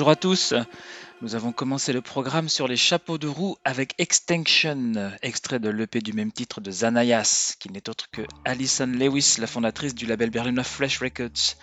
[0.00, 0.54] Bonjour à tous.
[1.20, 6.00] Nous avons commencé le programme sur les chapeaux de roue avec Extinction, extrait de l'EP
[6.00, 10.30] du même titre de Zanayas, qui n'est autre que Alison Lewis, la fondatrice du label
[10.30, 11.54] berlinois Flash Records.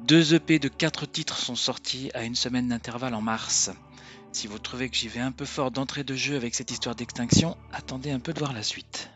[0.00, 3.70] Deux EP de quatre titres sont sortis à une semaine d'intervalle en mars.
[4.32, 6.94] Si vous trouvez que j'y vais un peu fort d'entrée de jeu avec cette histoire
[6.94, 9.08] d'extinction, attendez un peu de voir la suite.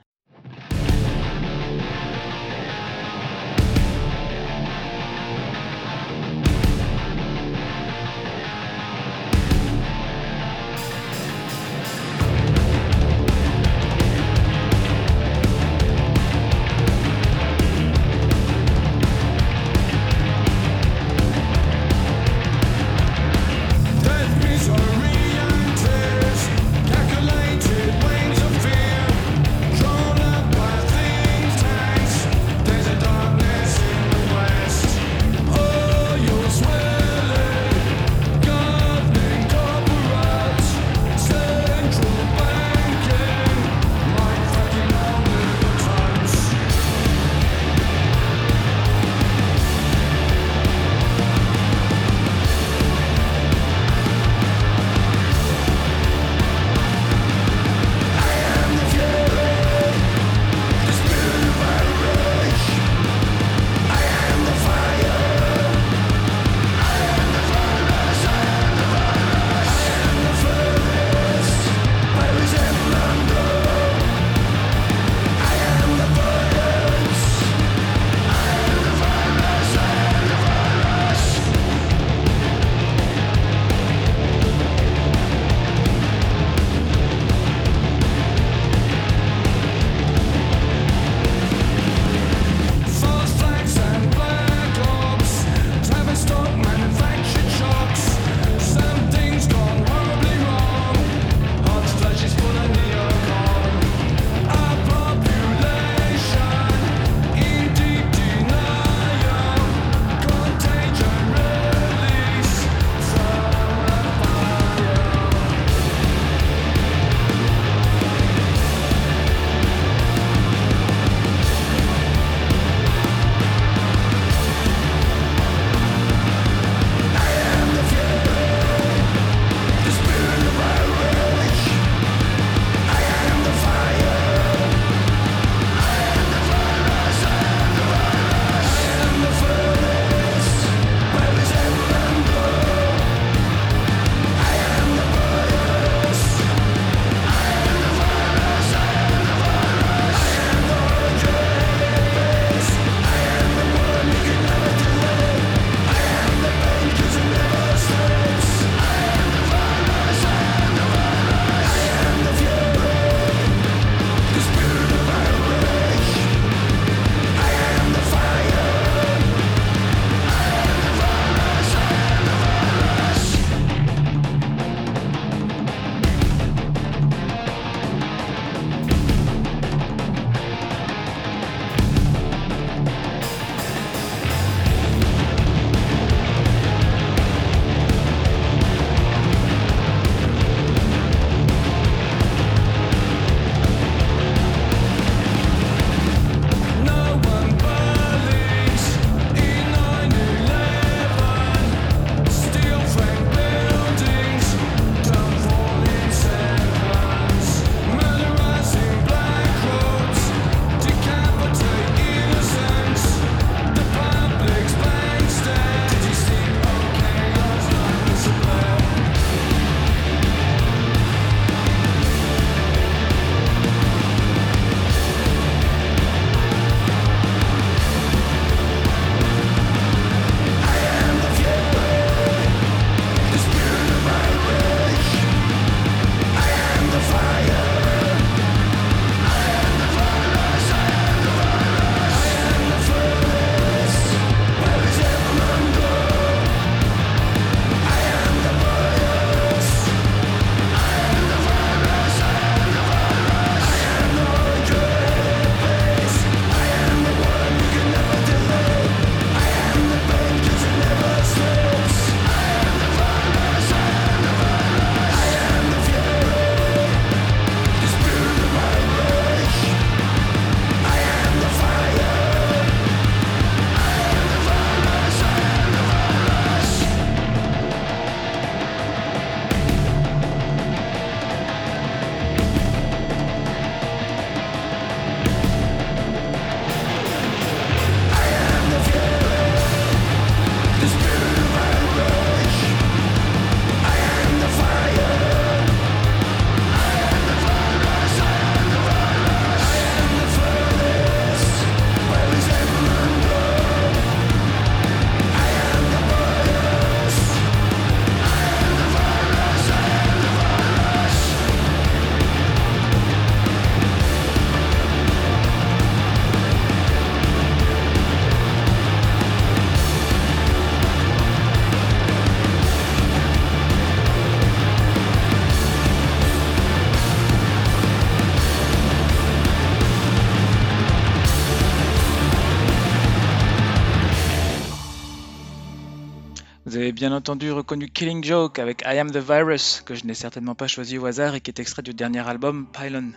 [336.90, 340.56] Avez bien entendu reconnu Killing Joke avec I Am the Virus, que je n'ai certainement
[340.56, 343.12] pas choisi au hasard et qui est extrait du dernier album Pylon.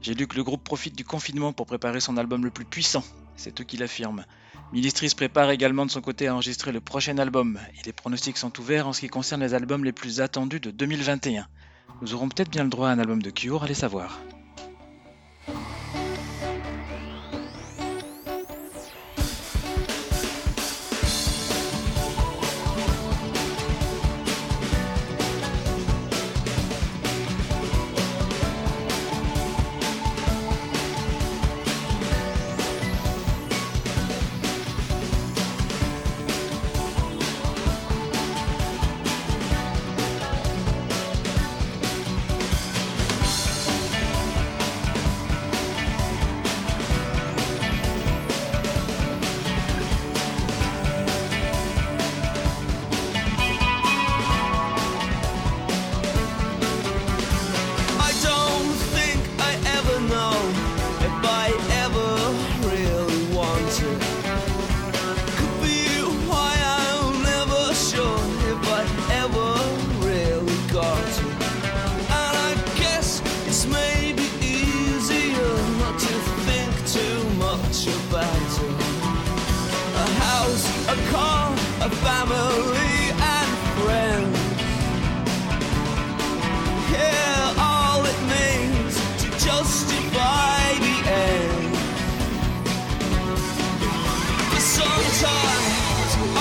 [0.00, 3.04] J'ai lu que le groupe profite du confinement pour préparer son album le plus puissant,
[3.36, 4.24] c'est eux qui l'affirment.
[4.72, 8.58] Ministries prépare également de son côté à enregistrer le prochain album, et les pronostics sont
[8.58, 11.46] ouverts en ce qui concerne les albums les plus attendus de 2021.
[12.00, 14.18] Nous aurons peut-être bien le droit à un album de Cure, allez savoir.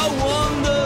[0.03, 0.80] 我们的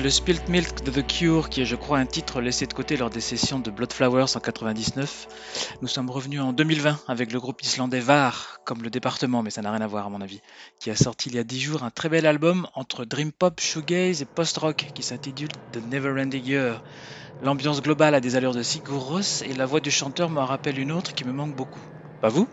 [0.00, 2.96] le Spilt Milk de The Cure, qui est je crois un titre laissé de côté
[2.96, 5.26] lors des sessions de Bloodflowers en 99,
[5.80, 9.62] nous sommes revenus en 2020 avec le groupe islandais VAR, comme le département, mais ça
[9.62, 10.40] n'a rien à voir à mon avis,
[10.80, 13.58] qui a sorti il y a 10 jours un très bel album entre dream pop,
[13.58, 16.82] shoegaze et post-rock qui s'intitule The Never Ending Year.
[17.40, 20.78] L'ambiance globale a des allures de Sigur Rós et la voix du chanteur me rappelle
[20.78, 21.84] une autre qui me manque beaucoup.
[22.20, 22.48] Pas vous?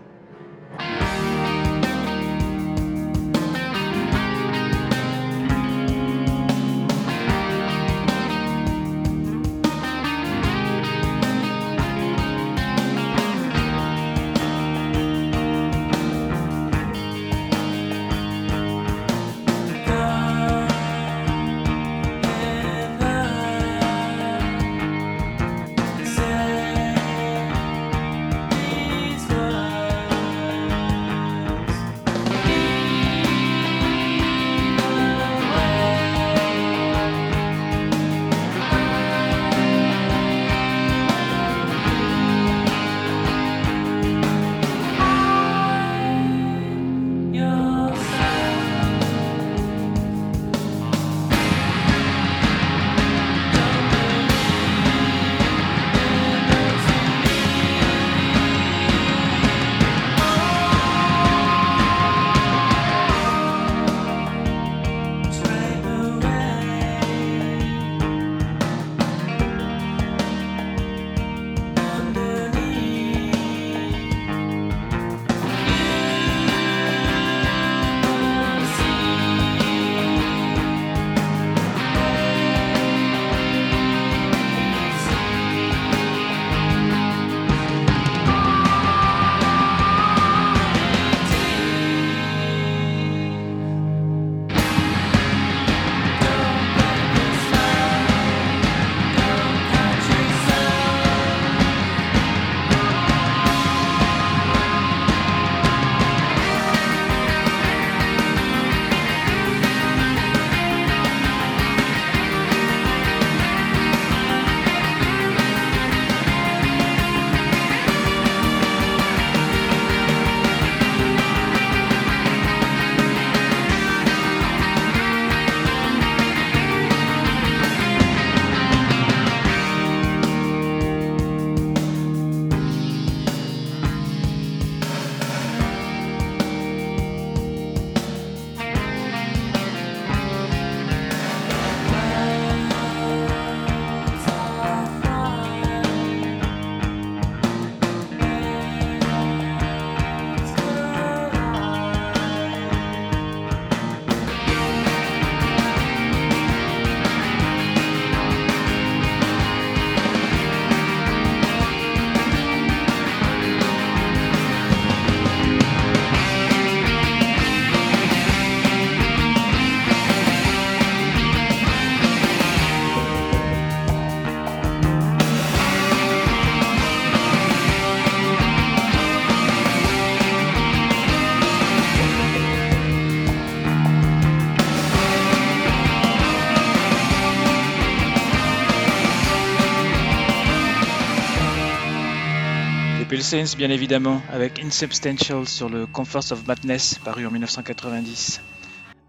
[193.23, 198.41] Saints, bien évidemment, avec Insubstantial sur le Comforts of Madness, paru en 1990.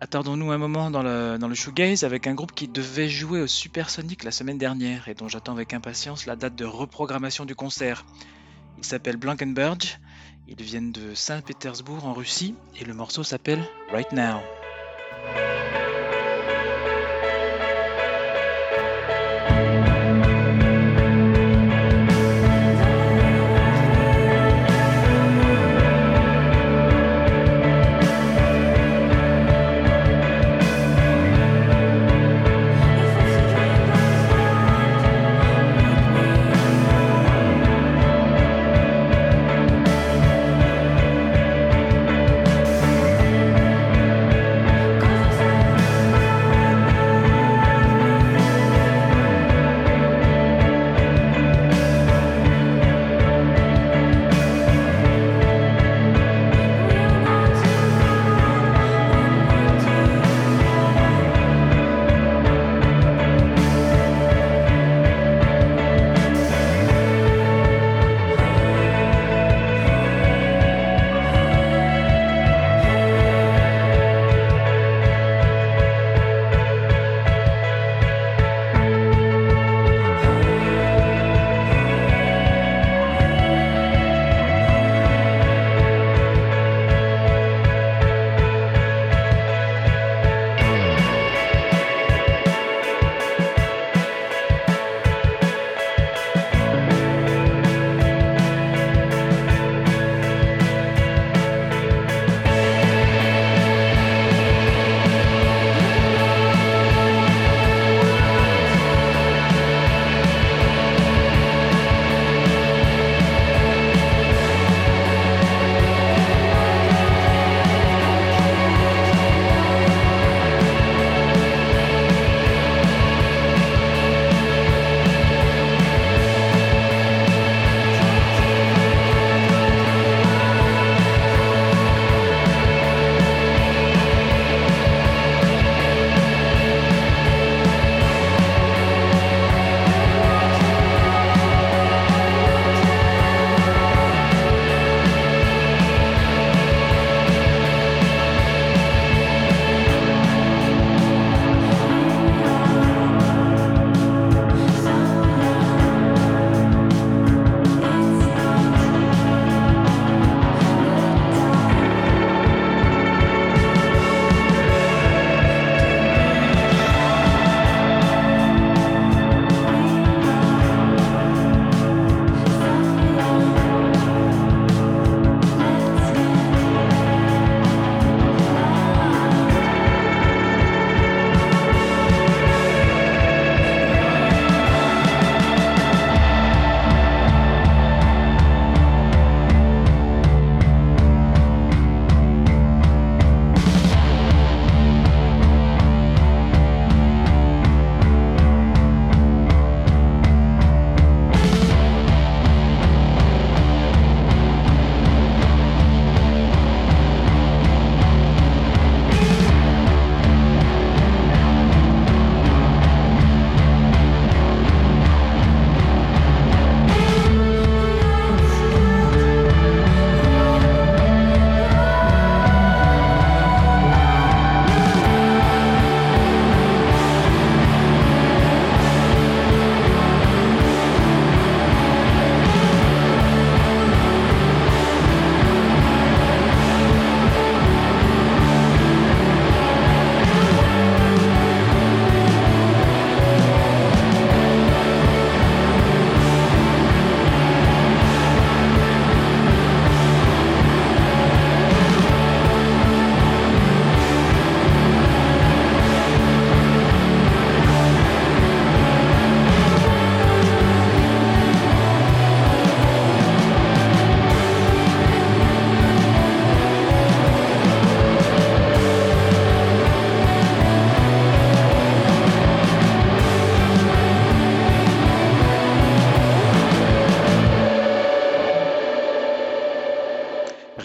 [0.00, 4.30] Attardons-nous un moment dans le, shoegaze avec un groupe qui devait jouer au Supersonic la
[4.30, 8.06] semaine dernière et dont j'attends avec impatience la date de reprogrammation du concert.
[8.78, 9.82] Il s'appelle Blankenberg,
[10.46, 14.42] ils viennent de Saint-Pétersbourg en Russie et le morceau s'appelle Right Now.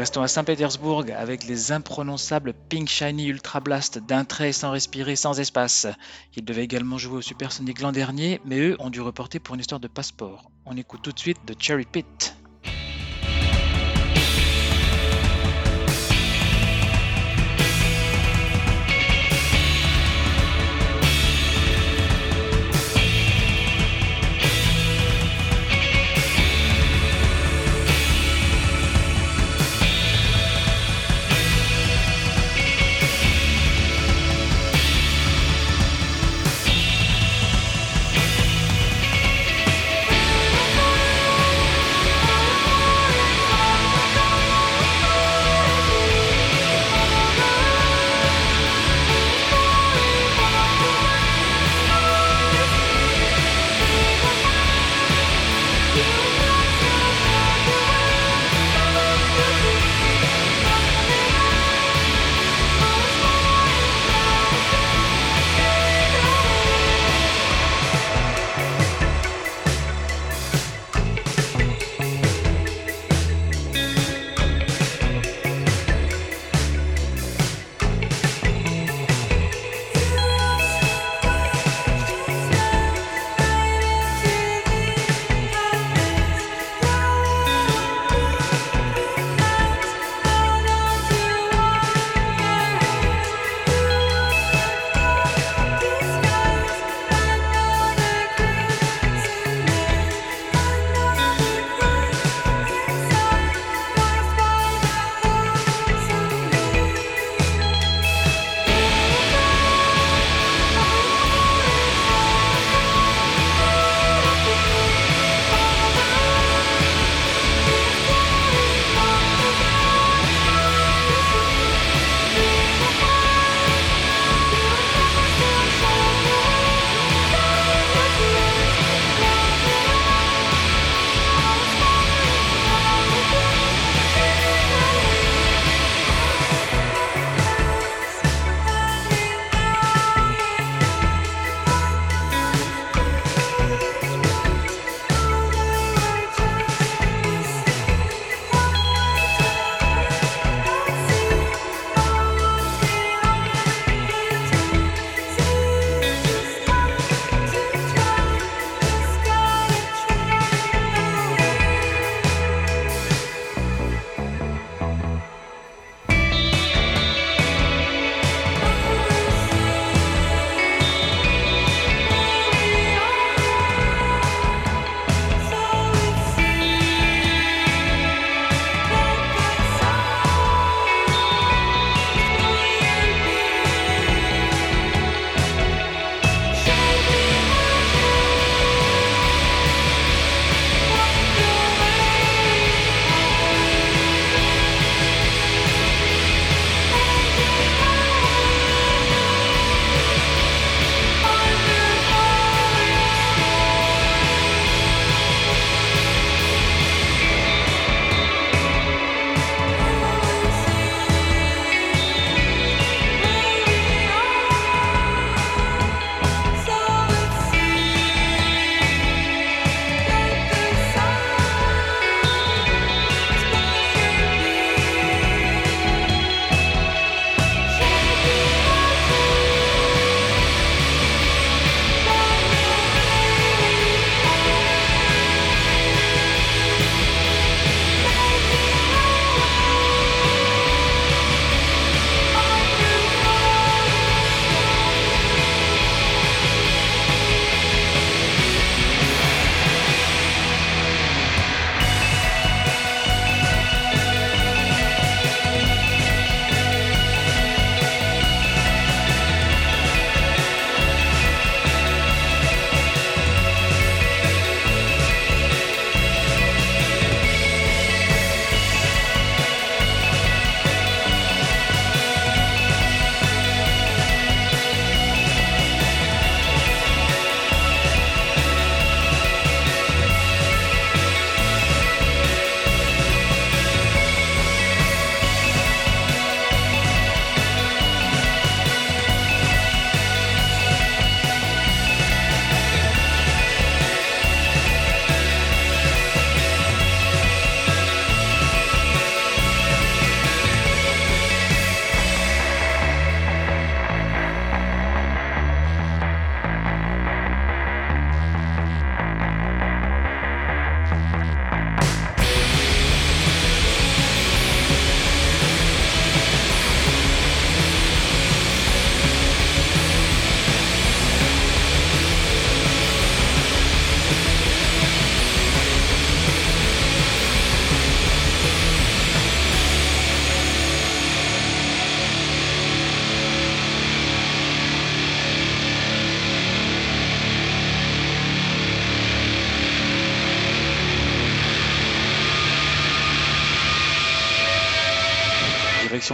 [0.10, 5.40] Restons à Saint-Pétersbourg avec les imprononçables Pink Shiny Ultra Blast d'un trait sans respirer, sans
[5.40, 5.86] espace.
[6.36, 9.62] Ils devaient également jouer au Supersonic l'an dernier, mais eux ont dû reporter pour une
[9.62, 10.50] histoire de passeport.
[10.66, 12.39] On écoute tout de suite de Cherry Pit.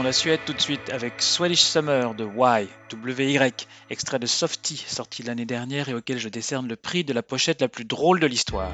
[0.05, 5.23] La Suède tout de suite avec Swedish Summer de Y, W-Y, extrait de Softy sorti
[5.23, 8.27] l'année dernière et auquel je décerne le prix de la pochette la plus drôle de
[8.27, 8.69] l'histoire.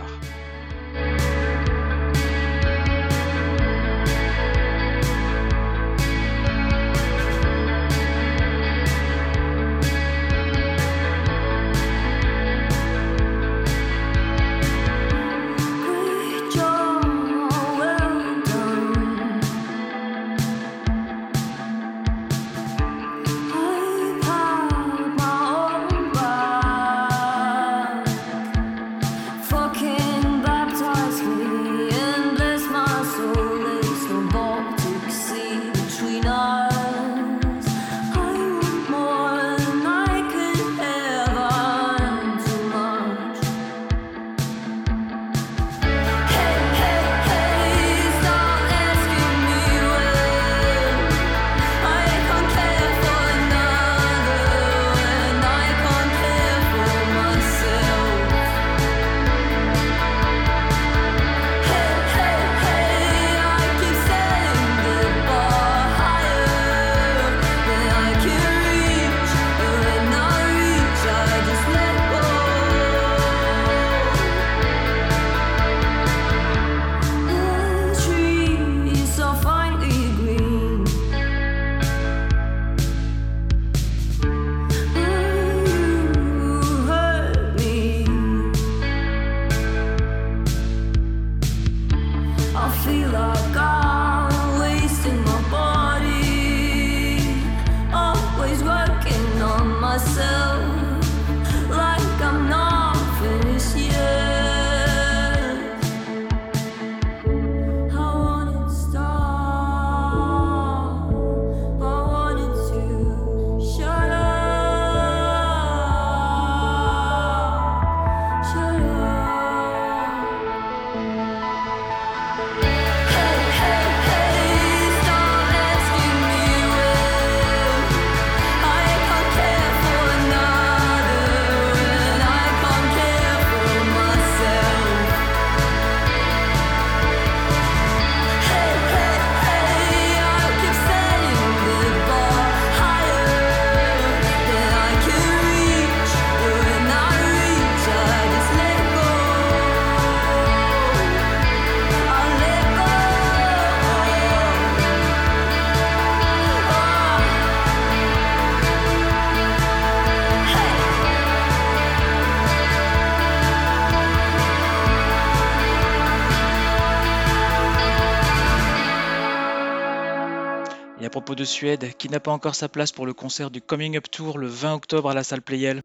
[171.19, 174.37] De Suède qui n'a pas encore sa place pour le concert du Coming Up Tour
[174.37, 175.81] le 20 octobre à la salle Playel.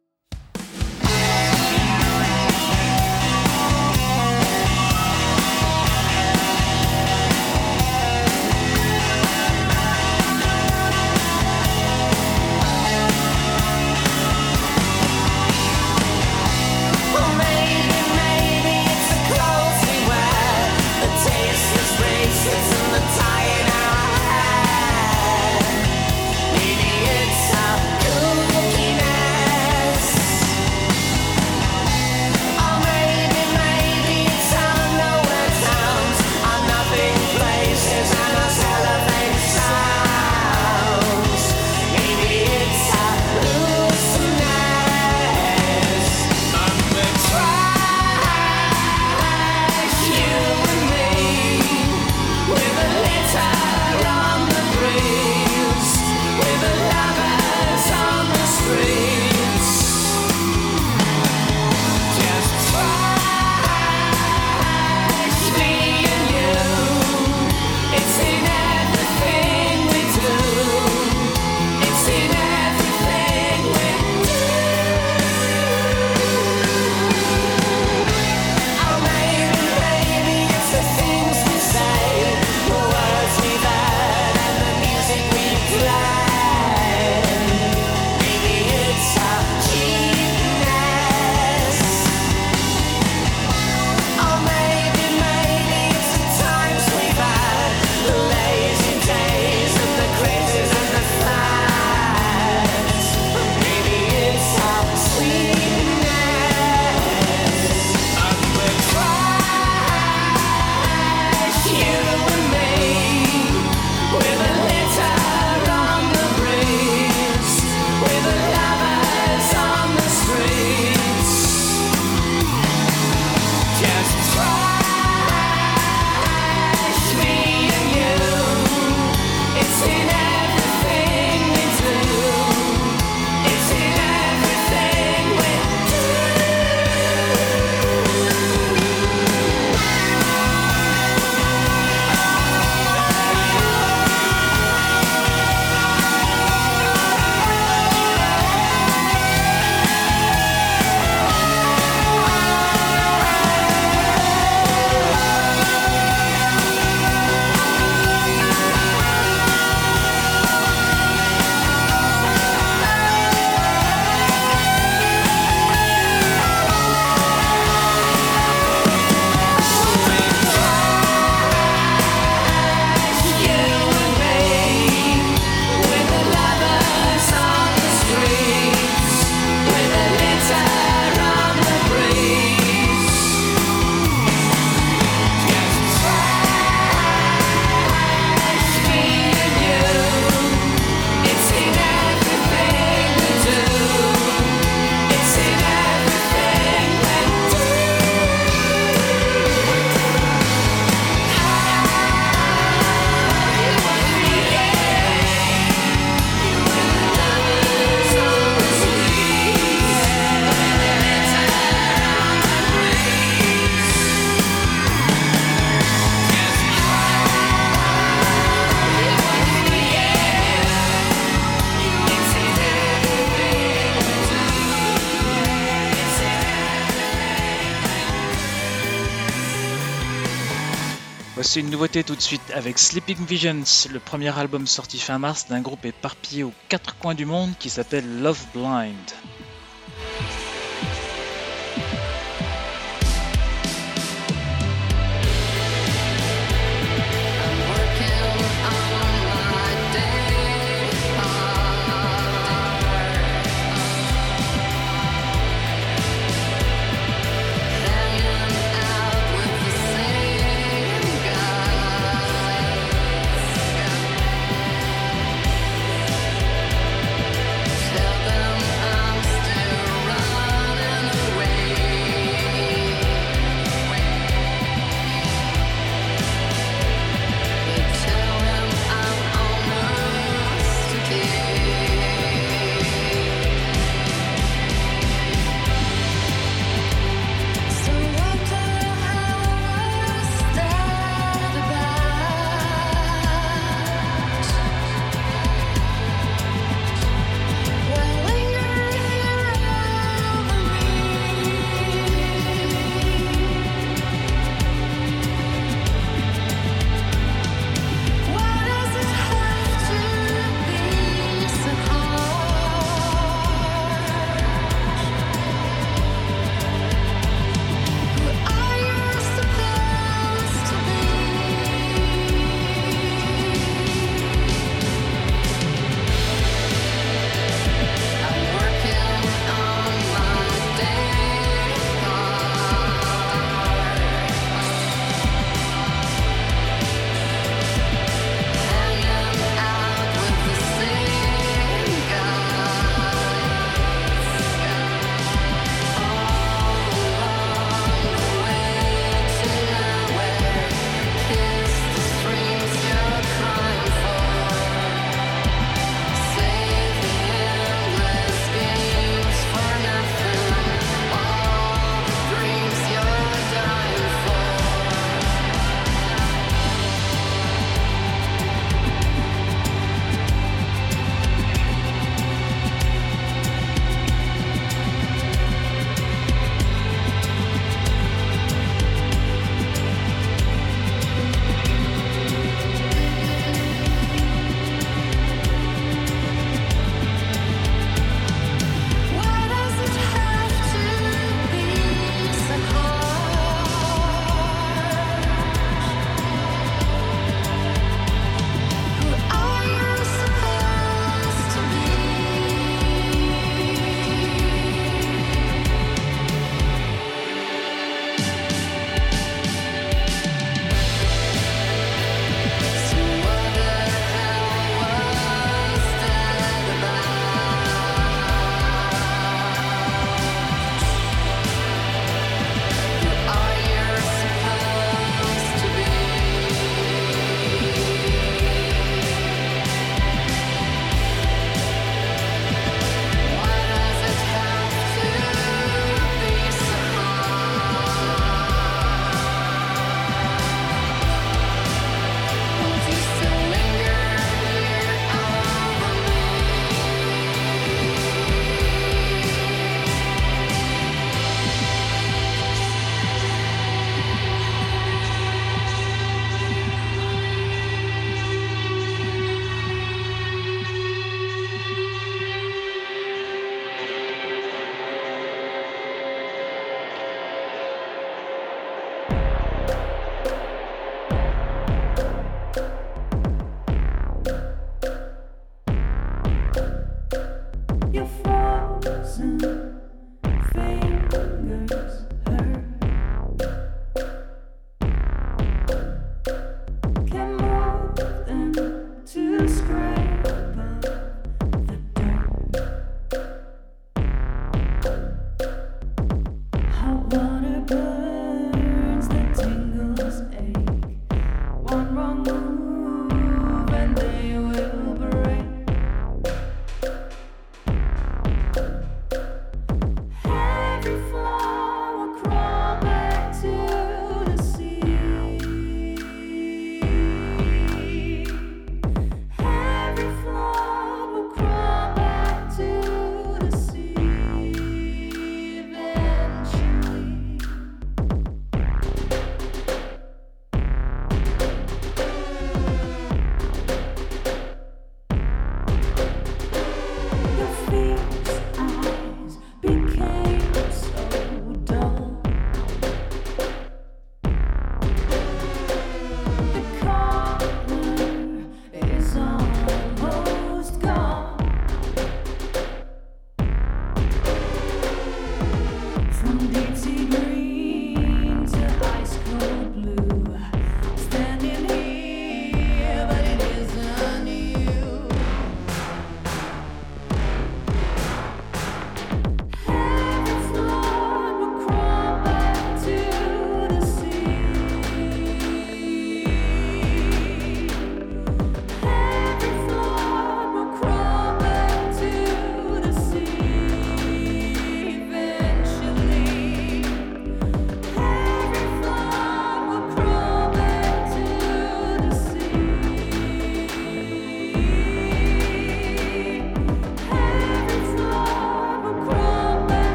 [231.76, 233.62] Nouveauté tout de suite avec Sleeping Visions,
[233.92, 237.68] le premier album sorti fin mars d'un groupe éparpillé aux quatre coins du monde qui
[237.68, 239.35] s'appelle Love Blind.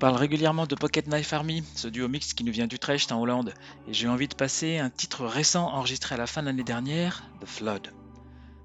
[0.00, 3.52] Parle régulièrement de Pocket Knife Army, ce duo mix qui nous vient d'Utrecht en Hollande,
[3.86, 7.22] et j'ai envie de passer un titre récent enregistré à la fin de l'année dernière,
[7.42, 7.92] The Flood.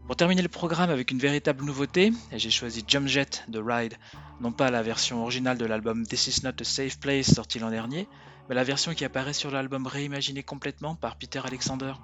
[0.08, 3.98] Pour terminer le programme avec une véritable nouveauté, j'ai choisi Jump Jet de Ride,
[4.40, 7.70] non pas la version originale de l'album This Is Not a Safe Place sorti l'an
[7.70, 8.08] dernier,
[8.48, 11.96] mais la version qui apparaît sur l'album réimaginé complètement par Peter Alexander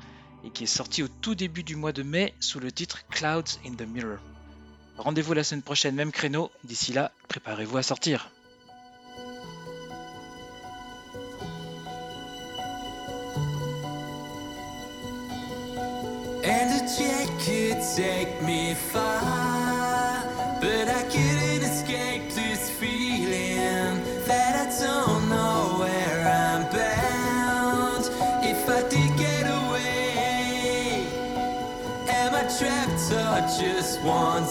[0.44, 3.60] et qui est sorti au tout début du mois de mai sous le titre Clouds
[3.66, 4.18] in the Mirror.
[4.98, 6.52] Rendez-vous la semaine prochaine, même créneau.
[6.66, 8.30] D'ici là, préparez-vous à sortir.
[17.96, 20.24] Take me far,
[20.62, 28.06] but I couldn't escape this feeling that I don't know where I'm bound.
[28.46, 31.06] If I did get away,
[32.08, 34.46] am I trapped or just one